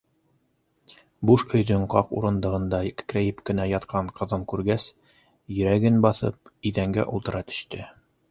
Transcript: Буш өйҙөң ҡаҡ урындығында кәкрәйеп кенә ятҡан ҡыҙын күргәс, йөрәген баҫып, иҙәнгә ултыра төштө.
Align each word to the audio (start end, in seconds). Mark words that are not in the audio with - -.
Буш 1.31 1.43
өйҙөң 1.57 1.83
ҡаҡ 1.93 2.15
урындығында 2.21 2.79
кәкрәйеп 3.01 3.43
кенә 3.49 3.67
ятҡан 3.73 4.09
ҡыҙын 4.21 4.45
күргәс, 4.53 4.87
йөрәген 5.57 6.03
баҫып, 6.07 6.53
иҙәнгә 6.71 7.09
ултыра 7.19 7.43
төштө. 7.53 7.87